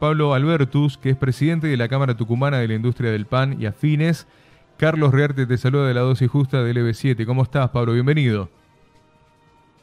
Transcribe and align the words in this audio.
Pablo 0.00 0.32
Albertus, 0.32 0.96
que 0.96 1.10
es 1.10 1.16
presidente 1.16 1.66
de 1.66 1.76
la 1.76 1.88
Cámara 1.88 2.16
Tucumana 2.16 2.58
de 2.58 2.68
la 2.68 2.74
Industria 2.74 3.10
del 3.10 3.26
Pan 3.26 3.60
y 3.60 3.66
Afines. 3.66 4.28
Carlos 4.76 5.12
Rearte 5.12 5.44
te 5.44 5.58
saluda 5.58 5.88
de 5.88 5.94
la 5.94 6.02
dosis 6.02 6.30
justa 6.30 6.62
del 6.62 6.76
EB7. 6.76 7.26
¿Cómo 7.26 7.42
estás, 7.42 7.70
Pablo? 7.70 7.94
Bienvenido. 7.94 8.48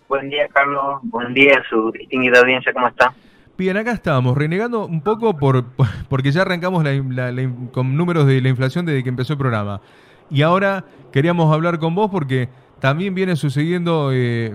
Buen 0.07 0.29
día, 0.29 0.47
Carlos. 0.53 1.01
Buen 1.03 1.33
día, 1.33 1.61
su 1.69 1.91
distinguida 1.91 2.39
audiencia. 2.39 2.71
¿Cómo 2.71 2.87
está? 2.87 3.13
Bien, 3.57 3.75
acá 3.75 3.91
estamos, 3.91 4.37
renegando 4.37 4.85
un 4.85 5.01
poco 5.01 5.35
por, 5.35 5.65
porque 6.07 6.31
ya 6.31 6.43
arrancamos 6.43 6.85
con 7.73 7.97
números 7.97 8.25
de 8.25 8.39
la 8.39 8.47
inflación 8.47 8.85
desde 8.85 9.03
que 9.03 9.09
empezó 9.09 9.33
el 9.33 9.39
programa. 9.39 9.81
Y 10.29 10.43
ahora 10.43 10.85
queríamos 11.11 11.53
hablar 11.53 11.77
con 11.77 11.93
vos 11.93 12.09
porque 12.09 12.47
también 12.85 13.15
viene 13.15 13.35
sucediendo 13.35 14.11
eh, 14.13 14.53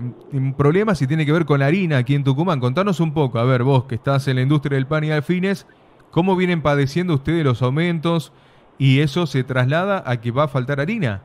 problemas 0.57 1.01
y 1.01 1.07
tiene 1.07 1.25
que 1.25 1.33
ver 1.33 1.43
con 1.43 1.59
la 1.59 1.65
harina 1.65 1.97
aquí 1.97 2.15
en 2.15 2.23
Tucumán. 2.23 2.61
Contanos 2.61 3.01
un 3.01 3.13
poco, 3.13 3.39
a 3.39 3.43
ver, 3.43 3.61
vos 3.63 3.83
que 3.83 3.95
estás 3.95 4.25
en 4.29 4.37
la 4.37 4.41
industria 4.41 4.75
del 4.75 4.87
pan 4.87 5.03
y 5.03 5.11
alfines, 5.11 5.67
¿cómo 6.11 6.37
vienen 6.37 6.61
padeciendo 6.61 7.15
ustedes 7.15 7.43
los 7.43 7.61
aumentos 7.61 8.31
y 8.77 9.01
eso 9.01 9.27
se 9.27 9.43
traslada 9.43 10.01
a 10.05 10.21
que 10.21 10.31
va 10.31 10.43
a 10.43 10.47
faltar 10.47 10.79
harina? 10.79 11.23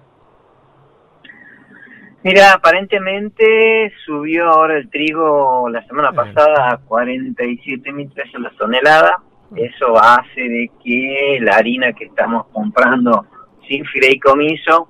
Mira, 2.24 2.54
aparentemente 2.54 3.92
subió 4.04 4.48
ahora 4.48 4.76
el 4.76 4.90
trigo 4.90 5.68
la 5.68 5.86
semana 5.86 6.10
pasada 6.10 6.72
a 6.72 6.78
47 6.78 7.92
mil 7.92 8.08
pesos 8.08 8.40
la 8.40 8.50
tonelada. 8.50 9.22
Eso 9.54 9.96
hace 9.96 10.40
de 10.40 10.70
que 10.82 11.38
la 11.40 11.54
harina 11.54 11.92
que 11.92 12.06
estamos 12.06 12.46
comprando 12.52 13.26
sin 13.68 13.84
fideicomiso 13.84 14.88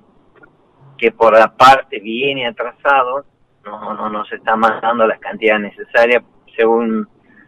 que 0.97 1.11
por 1.11 1.35
aparte 1.35 1.99
viene 1.99 2.47
atrasado, 2.47 3.25
no, 3.65 3.93
no, 3.93 4.09
no 4.09 4.25
se 4.25 4.35
está 4.35 4.55
mandando 4.55 5.05
las 5.05 5.19
cantidades 5.19 5.75
necesarias 5.75 6.23
según 6.55 7.07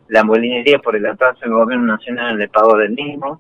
la 0.10 0.24
molinería 0.24 0.80
por 0.80 0.96
el 0.96 1.06
atraso 1.06 1.40
del 1.42 1.54
gobierno 1.54 1.86
nacional 1.86 2.36
en 2.36 2.42
el 2.42 2.50
pago 2.50 2.78
del 2.78 2.92
mismo. 2.92 3.40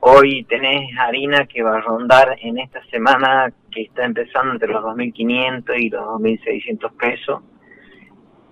Hoy 0.00 0.44
tenés 0.44 0.96
harina 0.98 1.46
que 1.46 1.62
va 1.62 1.78
a 1.78 1.80
rondar 1.80 2.36
en 2.40 2.58
esta 2.58 2.84
semana 2.86 3.52
que 3.70 3.82
está 3.82 4.04
empezando 4.04 4.52
entre 4.52 4.68
los 4.68 4.82
2.500 4.84 5.78
y 5.78 5.90
los 5.90 6.04
2.600 6.20 6.92
pesos. 6.96 7.42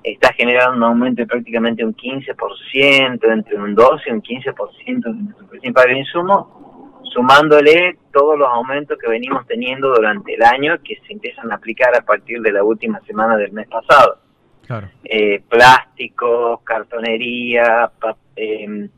Está 0.03 0.33
generando 0.33 0.77
un 0.77 0.83
aumento 0.85 1.23
de 1.23 1.27
prácticamente 1.27 1.85
un 1.85 1.95
15%, 1.95 3.33
entre 3.33 3.57
un 3.57 3.75
12 3.75 4.03
y 4.07 4.13
un 4.13 4.23
15% 4.23 5.03
de 5.05 5.13
nuestro 5.13 5.47
principal 5.47 5.97
insumo, 5.97 6.67
sumándole 7.13 7.99
todos 8.13 8.39
los 8.39 8.49
aumentos 8.49 8.99
que 8.99 9.11
venimos 9.11 9.47
teniendo 9.47 9.89
durante 9.95 10.35
el 10.35 10.43
año 10.43 10.79
que 10.83 10.97
se 11.07 11.13
empiezan 11.13 11.51
a 11.51 11.57
aplicar 11.57 11.95
a 11.95 12.03
partir 12.03 12.41
de 12.41 12.53
la 12.53 12.63
última 12.63 13.01
semana 13.01 13.37
del 13.37 13.53
mes 13.53 13.69
pasado. 13.69 14.19
Claro. 14.67 14.89
Eh, 15.05 15.43
plásticos, 15.49 16.61
cartonería, 16.63 17.91
em, 18.35 18.89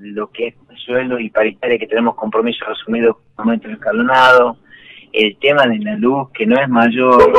lo 0.00 0.30
que 0.30 0.48
es 0.48 0.54
sueldo 0.84 1.18
y 1.18 1.30
paritaria 1.30 1.78
que 1.78 1.86
tenemos 1.86 2.14
compromisos 2.16 2.66
asumidos 2.68 3.16
con 3.34 3.46
aumento 3.46 3.68
escalonado, 3.68 4.56
el 5.12 5.36
tema 5.36 5.66
de 5.66 5.78
la 5.78 5.96
luz 5.96 6.30
que 6.32 6.46
no 6.46 6.60
es 6.60 6.68
mayor, 6.68 7.32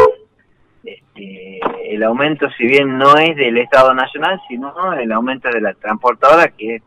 este, 0.83 1.59
el 1.93 2.03
aumento 2.03 2.49
si 2.57 2.65
bien 2.65 2.97
no 2.97 3.17
es 3.17 3.35
del 3.35 3.57
Estado 3.57 3.93
Nacional, 3.93 4.39
sino 4.47 4.93
el 4.93 5.11
aumento 5.11 5.49
de 5.49 5.61
la 5.61 5.73
transportadora 5.73 6.49
que 6.49 6.75
es 6.75 6.83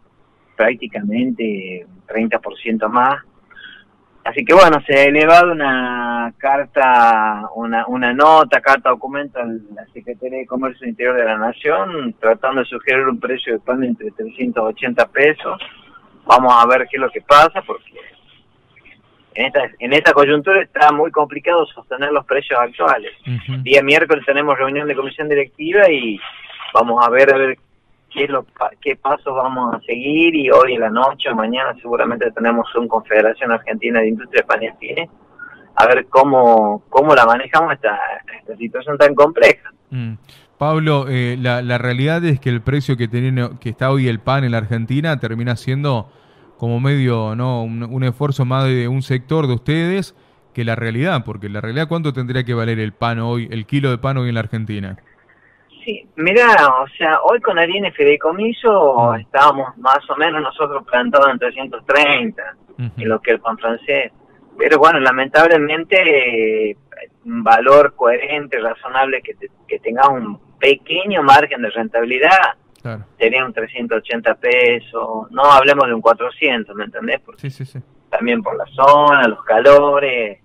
prácticamente 0.56 1.86
30% 2.06 2.88
más 2.88 3.22
Así 4.26 4.44
que 4.44 4.54
bueno, 4.54 4.82
se 4.84 4.92
ha 4.92 5.04
elevado 5.04 5.52
una 5.52 6.34
carta, 6.36 7.48
una, 7.54 7.86
una 7.86 8.12
nota, 8.12 8.60
carta 8.60 8.90
documento 8.90 9.38
a 9.38 9.44
la 9.44 9.86
Secretaría 9.92 10.38
de 10.38 10.46
Comercio 10.46 10.88
Interior 10.88 11.16
de 11.16 11.24
la 11.24 11.38
Nación, 11.38 12.12
tratando 12.18 12.60
de 12.60 12.66
sugerir 12.66 13.06
un 13.06 13.20
precio 13.20 13.52
de 13.52 13.60
pan 13.60 13.84
entre 13.84 14.10
380 14.10 15.06
pesos. 15.10 15.62
Vamos 16.24 16.52
a 16.52 16.66
ver 16.66 16.88
qué 16.90 16.96
es 16.96 17.00
lo 17.00 17.10
que 17.10 17.20
pasa, 17.20 17.62
porque 17.62 18.00
en 19.34 19.46
esta, 19.46 19.60
en 19.78 19.92
esta 19.92 20.12
coyuntura 20.12 20.60
está 20.60 20.90
muy 20.90 21.12
complicado 21.12 21.64
sostener 21.66 22.10
los 22.10 22.26
precios 22.26 22.58
actuales. 22.58 23.12
Día 23.62 23.80
miércoles 23.84 24.26
tenemos 24.26 24.58
reunión 24.58 24.88
de 24.88 24.96
comisión 24.96 25.28
directiva 25.28 25.88
y 25.88 26.18
vamos 26.74 27.06
a 27.06 27.10
ver, 27.10 27.32
a 27.32 27.38
ver 27.38 27.58
qué, 28.16 28.26
lo, 28.28 28.46
qué 28.80 28.96
pasos 28.96 29.34
vamos 29.34 29.74
a 29.74 29.80
seguir 29.80 30.34
y 30.34 30.50
hoy 30.50 30.74
en 30.74 30.80
la 30.80 30.90
noche 30.90 31.28
o 31.30 31.34
mañana 31.34 31.74
seguramente 31.80 32.30
tenemos 32.30 32.66
una 32.74 32.88
Confederación 32.88 33.52
Argentina 33.52 34.00
de 34.00 34.08
Industria 34.08 34.42
de 34.42 34.46
Pan 34.46 34.60
a 35.78 35.86
ver 35.86 36.06
cómo, 36.08 36.82
cómo 36.88 37.14
la 37.14 37.26
manejamos 37.26 37.74
esta, 37.74 37.98
esta 38.40 38.56
situación 38.56 38.96
tan 38.96 39.14
compleja. 39.14 39.70
Mm. 39.90 40.14
Pablo, 40.56 41.04
eh, 41.06 41.36
la, 41.38 41.60
la 41.60 41.76
realidad 41.76 42.24
es 42.24 42.40
que 42.40 42.48
el 42.48 42.62
precio 42.62 42.96
que, 42.96 43.08
tiene, 43.08 43.50
que 43.60 43.68
está 43.68 43.90
hoy 43.90 44.08
el 44.08 44.20
pan 44.20 44.44
en 44.44 44.52
la 44.52 44.58
Argentina 44.58 45.20
termina 45.20 45.54
siendo 45.54 46.10
como 46.56 46.80
medio, 46.80 47.36
¿no? 47.36 47.62
Un, 47.62 47.82
un, 47.82 48.04
esfuerzo 48.04 48.46
más 48.46 48.64
de 48.64 48.88
un 48.88 49.02
sector 49.02 49.46
de 49.46 49.52
ustedes 49.52 50.14
que 50.54 50.64
la 50.64 50.74
realidad, 50.74 51.24
porque 51.26 51.50
la 51.50 51.60
realidad 51.60 51.88
cuánto 51.88 52.14
tendría 52.14 52.44
que 52.44 52.54
valer 52.54 52.78
el 52.78 52.92
pan 52.92 53.18
hoy, 53.18 53.46
el 53.50 53.66
kilo 53.66 53.90
de 53.90 53.98
pan 53.98 54.16
hoy 54.16 54.30
en 54.30 54.34
la 54.36 54.40
Argentina. 54.40 54.96
Sí, 55.86 56.04
mira, 56.16 56.48
o 56.82 56.88
sea, 56.98 57.20
hoy 57.22 57.40
con 57.40 57.56
y 57.60 57.90
fideicomiso 57.92 59.12
mm. 59.12 59.20
estábamos 59.20 59.78
más 59.78 60.00
o 60.10 60.16
menos 60.16 60.42
nosotros 60.42 60.84
plantados 60.84 61.28
en 61.28 61.38
330, 61.38 62.42
en 62.78 63.08
lo 63.08 63.20
que 63.20 63.30
el 63.30 63.40
pan 63.40 63.56
francés. 63.56 64.10
Pero 64.58 64.80
bueno, 64.80 64.98
lamentablemente, 64.98 66.76
un 67.24 67.44
valor 67.44 67.94
coherente, 67.94 68.58
razonable, 68.58 69.22
que, 69.22 69.36
que 69.68 69.78
tenga 69.78 70.08
un 70.08 70.40
pequeño 70.58 71.22
margen 71.22 71.62
de 71.62 71.70
rentabilidad, 71.70 72.56
claro. 72.82 73.04
sería 73.16 73.44
un 73.44 73.52
380 73.52 74.34
pesos, 74.34 75.30
no 75.30 75.44
hablemos 75.44 75.86
de 75.86 75.94
un 75.94 76.00
400, 76.00 76.74
¿me 76.74 76.86
entendés? 76.86 77.20
sí, 77.36 77.48
sí, 77.48 77.64
sí. 77.64 77.78
También 78.10 78.42
por 78.42 78.56
la 78.56 78.66
zona, 78.74 79.28
los 79.28 79.44
calores, 79.44 80.40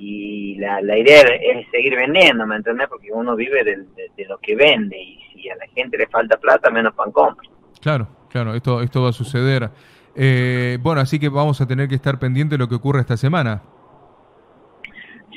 y 0.00 0.54
la, 0.54 0.80
la 0.80 0.98
idea 0.98 1.20
es 1.20 1.68
seguir 1.70 1.94
vendiendo, 1.94 2.46
¿me 2.46 2.56
entendés? 2.56 2.88
Porque 2.88 3.12
uno 3.12 3.36
vive 3.36 3.62
de, 3.62 4.26
lo 4.26 4.38
que 4.38 4.56
vende 4.56 4.98
y 4.98 5.20
si 5.34 5.50
a 5.50 5.56
la 5.56 5.66
gente 5.74 5.98
le 5.98 6.06
falta 6.06 6.38
plata, 6.38 6.70
menos 6.70 6.94
pan 6.94 7.12
compra. 7.12 7.46
Claro, 7.82 8.08
claro, 8.30 8.54
esto, 8.54 8.80
esto 8.80 9.02
va 9.02 9.10
a 9.10 9.12
suceder. 9.12 9.68
Eh, 10.16 10.78
bueno, 10.80 11.02
así 11.02 11.18
que 11.20 11.28
vamos 11.28 11.60
a 11.60 11.66
tener 11.66 11.86
que 11.86 11.96
estar 11.96 12.18
pendiente 12.18 12.54
de 12.54 12.58
lo 12.58 12.68
que 12.68 12.76
ocurre 12.76 13.00
esta 13.00 13.18
semana. 13.18 13.62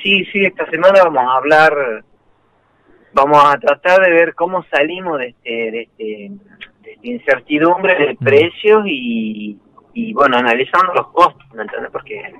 Sí, 0.02 0.24
sí, 0.32 0.44
esta 0.44 0.68
semana 0.70 1.04
vamos 1.04 1.22
a 1.22 1.36
hablar, 1.36 2.04
vamos 3.12 3.42
a 3.44 3.58
tratar 3.58 4.00
de 4.00 4.12
ver 4.12 4.34
cómo 4.34 4.64
salimos 4.70 5.18
de 5.18 5.28
este, 5.28 5.50
de 5.50 5.82
este, 5.82 6.04
de 6.82 6.92
esta 6.92 7.06
incertidumbre 7.06 7.94
de 7.96 8.14
mm. 8.14 8.24
precios 8.24 8.82
y, 8.86 9.58
y 9.92 10.14
bueno, 10.14 10.38
analizando 10.38 10.94
los 10.94 11.08
costos, 11.08 11.46
¿me 11.54 11.62
entiendes? 11.62 11.90
Porque 11.92 12.34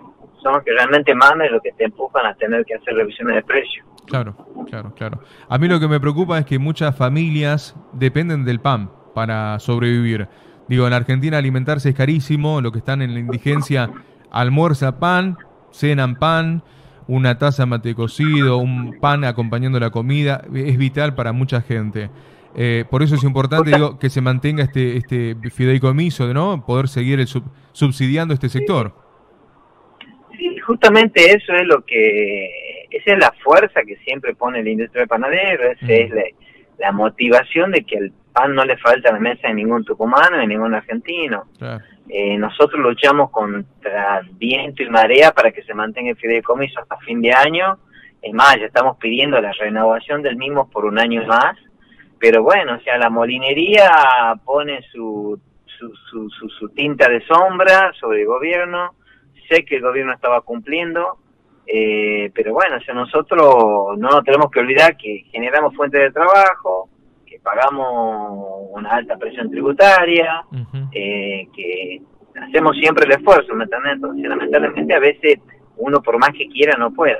que 0.64 0.72
realmente 0.72 1.14
mandan 1.14 1.48
y 1.48 1.50
los 1.50 1.62
que 1.62 1.72
te 1.72 1.84
empujan 1.84 2.26
a 2.26 2.34
tener 2.34 2.64
que 2.64 2.74
hacer 2.74 2.94
revisiones 2.94 3.36
de 3.36 3.42
precios. 3.42 3.86
Claro, 4.06 4.36
claro, 4.68 4.94
claro. 4.94 5.20
A 5.48 5.58
mí 5.58 5.68
lo 5.68 5.80
que 5.80 5.88
me 5.88 5.98
preocupa 6.00 6.38
es 6.38 6.44
que 6.44 6.58
muchas 6.58 6.96
familias 6.96 7.74
dependen 7.92 8.44
del 8.44 8.60
pan 8.60 8.90
para 9.14 9.58
sobrevivir. 9.58 10.28
Digo, 10.68 10.86
en 10.86 10.92
Argentina 10.92 11.38
alimentarse 11.38 11.90
es 11.90 11.94
carísimo, 11.94 12.60
lo 12.60 12.72
que 12.72 12.78
están 12.78 13.02
en 13.02 13.14
la 13.14 13.20
indigencia 13.20 13.90
almuerza 14.30 14.98
pan, 14.98 15.38
cenan 15.72 16.16
pan, 16.16 16.62
una 17.06 17.38
taza 17.38 17.66
mate 17.66 17.94
cocido, 17.94 18.58
un 18.58 18.98
pan 19.00 19.24
acompañando 19.24 19.78
la 19.78 19.90
comida, 19.90 20.42
es 20.54 20.76
vital 20.76 21.14
para 21.14 21.32
mucha 21.32 21.60
gente. 21.60 22.10
Eh, 22.56 22.84
por 22.88 23.02
eso 23.02 23.16
es 23.16 23.24
importante 23.24 23.72
digo, 23.72 23.98
que 23.98 24.10
se 24.10 24.20
mantenga 24.20 24.62
este, 24.62 24.96
este 24.96 25.36
fideicomiso, 25.50 26.32
¿no? 26.32 26.64
Poder 26.64 26.88
seguir 26.88 27.24
subsidiando 27.72 28.32
este 28.34 28.48
sector. 28.48 29.03
Justamente 30.66 31.32
eso 31.32 31.52
es 31.54 31.66
lo 31.66 31.84
que, 31.84 32.86
esa 32.90 33.12
es 33.12 33.18
la 33.18 33.32
fuerza 33.42 33.82
que 33.82 33.96
siempre 33.96 34.34
pone 34.34 34.62
la 34.62 34.70
industria 34.70 35.00
del 35.00 35.08
panadero, 35.08 35.70
esa 35.70 35.92
es 35.92 36.10
la, 36.78 36.92
motivación 36.92 37.70
de 37.70 37.84
que 37.84 37.96
el 37.96 38.12
pan 38.32 38.54
no 38.54 38.64
le 38.64 38.76
falta 38.76 39.08
a 39.08 39.12
la 39.12 39.20
mesa 39.20 39.48
de 39.48 39.54
ningún 39.54 39.84
tucumano 39.84 40.38
ni 40.38 40.46
ningún 40.46 40.74
argentino. 40.74 41.44
Eh, 42.08 42.36
nosotros 42.36 42.80
luchamos 42.80 43.30
contra 43.30 44.20
viento 44.32 44.82
y 44.82 44.90
marea 44.90 45.32
para 45.32 45.50
que 45.50 45.62
se 45.62 45.72
mantenga 45.72 46.10
el 46.10 46.16
fideicomiso 46.16 46.80
hasta 46.80 46.98
fin 46.98 47.22
de 47.22 47.32
año. 47.32 47.78
Es 48.20 48.32
más, 48.32 48.56
ya 48.58 48.66
estamos 48.66 48.96
pidiendo 48.98 49.40
la 49.40 49.52
renovación 49.52 50.22
del 50.22 50.36
mismo 50.36 50.68
por 50.68 50.84
un 50.84 50.98
año 50.98 51.24
más 51.26 51.56
pero 52.24 52.42
bueno, 52.42 52.76
o 52.76 52.80
sea, 52.80 52.96
la 52.96 53.10
molinería 53.10 54.34
pone 54.46 54.80
su, 54.90 55.38
su, 55.66 55.94
su, 56.08 56.48
su, 56.48 56.68
tinta 56.70 57.06
de 57.06 57.20
sombra 57.26 57.92
sobre 58.00 58.22
el 58.22 58.26
gobierno, 58.26 58.94
sé 59.48 59.64
que 59.64 59.76
el 59.76 59.82
gobierno 59.82 60.12
estaba 60.12 60.40
cumpliendo, 60.40 61.18
eh, 61.66 62.30
pero 62.34 62.52
bueno, 62.52 62.76
o 62.76 62.80
sea, 62.80 62.94
nosotros 62.94 63.98
no 63.98 64.10
nos 64.10 64.24
tenemos 64.24 64.50
que 64.50 64.60
olvidar 64.60 64.96
que 64.96 65.24
generamos 65.30 65.74
fuentes 65.74 66.00
de 66.00 66.10
trabajo, 66.10 66.88
que 67.26 67.38
pagamos 67.38 68.68
una 68.72 68.90
alta 68.90 69.16
presión 69.16 69.50
tributaria, 69.50 70.44
eh, 70.92 71.48
que 71.54 72.02
hacemos 72.40 72.76
siempre 72.76 73.06
el 73.06 73.12
esfuerzo, 73.12 73.54
¿me 73.54 73.64
entiendes? 73.64 73.92
Entonces, 73.94 74.28
lamentablemente 74.28 74.94
a 74.94 75.00
veces 75.00 75.40
uno 75.76 76.02
por 76.02 76.18
más 76.18 76.30
que 76.30 76.48
quiera 76.48 76.76
no 76.78 76.92
puede. 76.92 77.18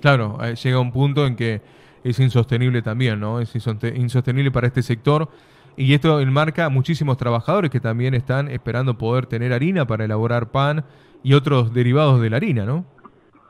Claro, 0.00 0.38
llega 0.62 0.80
un 0.80 0.92
punto 0.92 1.26
en 1.26 1.36
que 1.36 1.60
es 2.04 2.18
insostenible 2.20 2.82
también, 2.82 3.20
¿no? 3.20 3.40
Es 3.40 3.54
insostenible 3.56 4.50
para 4.50 4.66
este 4.66 4.82
sector 4.82 5.28
Y 5.76 5.94
esto 5.94 6.20
enmarca 6.20 6.66
a 6.66 6.68
muchísimos 6.68 7.16
trabajadores 7.16 7.70
que 7.70 7.80
también 7.80 8.14
están 8.14 8.48
esperando 8.48 8.98
poder 8.98 9.26
tener 9.26 9.52
harina 9.52 9.86
para 9.86 10.04
elaborar 10.04 10.50
pan 10.50 10.84
y 11.22 11.34
otros 11.34 11.72
derivados 11.72 12.20
de 12.20 12.30
la 12.30 12.36
harina, 12.36 12.64
¿no? 12.64 12.84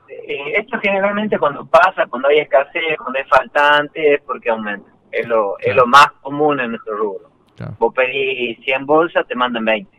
Eh, 0.09 0.53
esto 0.57 0.79
generalmente 0.81 1.39
cuando 1.39 1.65
pasa, 1.67 2.07
cuando 2.07 2.29
hay 2.29 2.39
escasez, 2.39 2.97
cuando 2.99 3.19
es 3.19 3.29
faltante, 3.29 4.15
es 4.15 4.21
porque 4.23 4.51
aumenta. 4.51 4.91
Es 5.11 5.27
lo, 5.27 5.59
es 5.59 5.75
lo 5.75 5.87
más 5.87 6.13
común 6.21 6.61
en 6.61 6.71
nuestro 6.73 6.97
rubro. 6.97 7.31
Vos 7.79 7.95
pedís 7.95 8.59
100 8.65 8.87
bolsas, 8.87 9.27
te 9.27 9.35
mandan 9.35 9.65
20. 9.65 9.99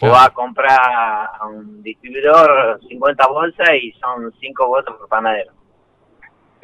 O 0.00 0.10
vas 0.10 0.28
a 0.28 0.30
comprar 0.30 0.78
a 0.80 1.46
un 1.46 1.82
distribuidor 1.82 2.80
50 2.88 3.26
bolsas 3.28 3.68
y 3.80 3.92
son 3.92 4.32
5 4.40 4.66
bolsas 4.66 4.94
por 4.94 5.08
panadero. 5.08 5.52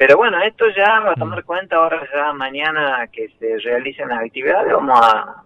Pero 0.01 0.17
bueno, 0.17 0.41
esto 0.41 0.65
ya 0.75 0.99
va 1.01 1.11
a 1.11 1.15
tomar 1.15 1.43
mm. 1.43 1.45
cuenta 1.45 1.75
ahora, 1.75 2.01
ya 2.11 2.33
mañana 2.33 3.07
que 3.13 3.29
se 3.37 3.59
realicen 3.59 4.09
las 4.09 4.23
actividades, 4.23 4.73
vamos 4.73 4.99
a, 4.99 5.43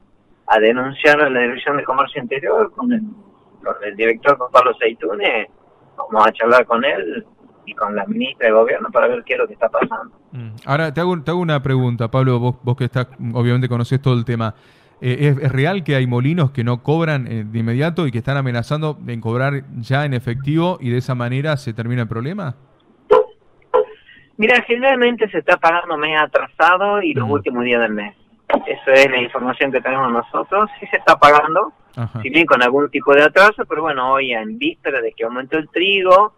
a 0.48 0.60
denunciar 0.62 1.20
a 1.20 1.30
la 1.30 1.42
Dirección 1.42 1.76
de 1.76 1.84
Comercio 1.84 2.22
Interior 2.22 2.72
con 2.72 2.94
el, 2.94 3.02
con 3.62 3.76
el 3.84 3.98
director 3.98 4.38
con 4.38 4.50
Pablo 4.54 4.74
Seitune, 4.80 5.50
vamos 5.98 6.26
a 6.26 6.32
charlar 6.32 6.66
con 6.66 6.86
él 6.86 7.26
y 7.66 7.74
con 7.74 7.98
la 7.98 8.06
ministra 8.06 8.48
de 8.48 8.54
Gobierno 8.54 8.88
para 8.94 9.10
ver 9.10 9.26
qué 9.26 9.34
es 9.34 9.40
lo 9.40 9.46
que 9.46 9.56
está 9.56 9.68
pasando. 9.68 10.16
Mm. 10.32 10.52
Ahora, 10.66 10.94
te 10.94 11.02
hago, 11.02 11.22
te 11.22 11.32
hago 11.32 11.42
una 11.42 11.62
pregunta, 11.62 12.10
Pablo, 12.10 12.40
vos, 12.40 12.56
vos 12.64 12.78
que 12.78 12.86
estás, 12.86 13.08
obviamente 13.34 13.68
conoces 13.68 14.02
todo 14.02 14.14
el 14.14 14.24
tema. 14.24 14.56
Eh, 15.02 15.36
¿es, 15.38 15.52
real 15.52 15.84
que 15.84 15.98
hay 15.98 16.08
molinos 16.08 16.52
que 16.52 16.64
no 16.64 16.82
cobran 16.82 17.28
eh, 17.28 17.44
de 17.46 17.60
inmediato 17.60 18.08
y 18.08 18.12
que 18.14 18.20
están 18.20 18.38
amenazando 18.38 18.98
en 19.06 19.20
cobrar 19.20 19.66
ya 19.80 20.06
en 20.06 20.14
efectivo 20.14 20.78
y 20.80 20.92
de 20.92 21.00
esa 21.00 21.14
manera 21.14 21.58
se 21.58 21.74
termina 21.74 22.04
el 22.04 22.08
problema? 22.08 22.56
Mira, 24.38 24.62
generalmente 24.64 25.30
se 25.30 25.40
está 25.40 25.58
pagando 25.58 25.98
mes 25.98 26.20
atrasado 26.20 27.02
y 27.02 27.14
los 27.14 27.30
últimos 27.30 27.64
días 27.64 27.82
del 27.82 27.94
mes. 27.94 28.16
Eso 28.68 28.92
es 28.92 29.10
la 29.10 29.22
información 29.22 29.72
que 29.72 29.82
tenemos 29.82 30.12
nosotros. 30.12 30.70
Sí 30.80 30.88
se 30.88 30.98
está 30.98 31.18
pagando, 31.18 31.74
si 32.22 32.30
bien 32.30 32.46
con 32.46 32.62
algún 32.62 32.90
tipo 32.90 33.14
de 33.14 33.24
atraso, 33.24 33.66
pero 33.68 33.84
bueno, 33.84 34.12
hoy 34.12 34.34
en 34.34 34.58
víspera 34.58 35.02
de 35.02 35.14
que 35.14 35.24
aumentó 35.24 35.58
el 35.58 35.70
trigo, 35.70 36.34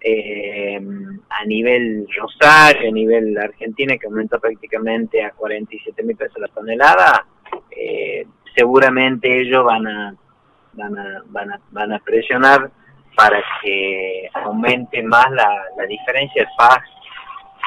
eh, 0.00 0.80
a 1.28 1.44
nivel 1.44 2.06
Rosario, 2.16 2.88
a 2.88 2.92
nivel 2.92 3.36
Argentina, 3.36 3.96
que 3.98 4.06
aumentó 4.06 4.40
prácticamente 4.40 5.22
a 5.22 5.32
47 5.32 6.02
mil 6.02 6.16
pesos 6.16 6.38
la 6.40 6.48
tonelada, 6.48 7.26
eh, 7.70 8.26
seguramente 8.54 9.42
ellos 9.42 9.64
van 9.64 9.86
a, 9.86 10.14
van 10.72 10.98
a, 10.98 11.22
van 11.26 11.52
a, 11.52 11.60
van 11.70 11.92
a 11.92 11.98
presionar 11.98 12.70
para 13.14 13.42
que 13.62 14.30
aumente 14.32 15.02
más 15.02 15.30
la, 15.32 15.48
la 15.76 15.84
diferencia 15.84 16.44
de 16.44 16.48
paz 16.56 16.78
de 16.78 16.99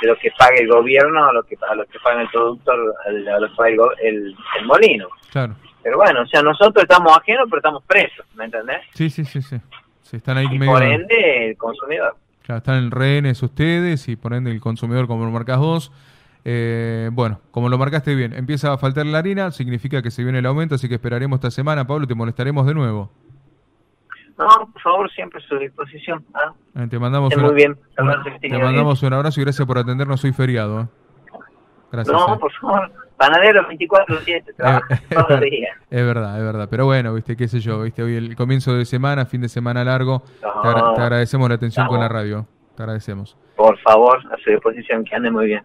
lo 0.08 0.18
que 0.18 0.32
paga 0.38 0.56
el 0.58 0.68
gobierno 0.68 1.26
a 1.26 1.34
lo 1.34 1.44
que 1.44 1.58
a 1.70 1.76
lo 1.76 1.86
que 1.86 2.00
paga 2.00 2.22
el 2.22 2.30
productor 2.30 2.96
a 3.06 3.40
lo 3.40 3.48
que 3.48 3.56
paga 3.56 3.70
el, 4.04 4.36
el, 4.58 4.66
molino. 4.66 5.08
Claro. 5.32 5.56
Pero 5.82 5.98
bueno 5.98 6.22
o 6.22 6.26
sea 6.26 6.42
nosotros 6.42 6.84
estamos 6.84 7.18
ajenos 7.18 7.46
pero 7.50 7.58
estamos 7.58 7.84
presos 7.84 8.26
¿me 8.36 8.46
entendés? 8.46 8.82
sí 8.94 9.10
sí 9.10 9.26
sí 9.26 9.42
sí, 9.42 9.60
están 10.12 10.38
ahí 10.38 10.48
y 10.52 10.60
por 10.60 10.84
ende 10.84 11.50
el 11.50 11.58
consumidor. 11.58 12.16
Claro 12.44 12.58
están 12.58 12.76
en 12.76 12.92
rehenes 12.92 13.42
ustedes 13.42 14.08
y 14.10 14.16
por 14.16 14.34
ende 14.34 14.52
el 14.52 14.60
consumidor 14.60 15.08
como 15.08 15.26
lo 15.26 15.32
marcas 15.32 15.58
vos. 15.58 15.92
Eh, 16.46 17.10
bueno, 17.14 17.40
como 17.52 17.70
lo 17.70 17.78
marcaste 17.78 18.16
bien, 18.16 18.34
empieza 18.34 18.74
a 18.74 18.78
faltar 18.78 19.06
la 19.06 19.20
harina, 19.20 19.52
significa 19.52 20.02
que 20.02 20.12
se 20.12 20.24
viene 20.24 20.40
el 20.40 20.46
aumento, 20.46 20.76
así 20.76 20.90
que 20.90 20.96
esperaremos 20.96 21.38
esta 21.38 21.52
semana, 21.52 21.88
Pablo, 21.88 22.06
te 22.06 22.16
molestaremos 22.16 22.66
de 22.68 22.74
nuevo. 22.74 23.10
No, 24.44 24.72
por 24.72 24.82
favor, 24.82 25.12
siempre 25.12 25.44
a 25.44 25.48
su 25.48 25.58
disposición. 25.58 26.26
¿ah? 26.34 26.54
Eh, 26.76 26.88
te 26.90 27.00
mandamos, 27.00 27.36
muy 27.36 27.54
bien. 27.54 27.78
te 27.96 28.04
mandamos 28.58 29.02
un 29.04 29.14
abrazo 29.14 29.42
y 29.42 29.44
gracias 29.44 29.68
por 29.68 29.78
atendernos 29.78 30.24
hoy 30.24 30.34
feriado. 30.34 30.82
¿eh? 30.82 30.88
Gracias. 31.92 32.16
No, 32.16 32.40
por 32.40 32.52
favor. 32.54 32.92
Panadero 33.18 33.68
24-7, 33.70 34.44
todos 35.10 35.30
los 35.30 35.42
días. 35.42 35.78
Es 35.90 36.06
verdad, 36.06 36.38
es 36.38 36.44
verdad. 36.44 36.68
Pero 36.70 36.86
bueno, 36.86 37.14
viste, 37.14 37.38
qué 37.38 37.48
sé 37.48 37.60
yo, 37.60 37.82
viste, 37.82 38.04
hoy 38.04 38.16
el 38.16 38.36
comienzo 38.36 38.74
de 38.74 38.86
semana, 38.86 39.26
fin 39.26 39.42
de 39.42 39.50
semana 39.50 39.84
largo. 39.84 40.24
te, 40.42 41.02
agradecemos 41.02 41.48
la 41.48 41.56
atención 41.56 41.88
con 41.88 42.00
la 42.00 42.10
radio. 42.10 42.48
Te 42.76 42.84
agradecemos. 42.84 43.38
Por 43.56 43.78
favor, 43.80 44.18
a 44.32 44.38
su 44.44 44.50
disposición, 44.50 45.06
que 45.06 45.16
ande 45.16 45.30
muy 45.30 45.46
bien. 45.46 45.64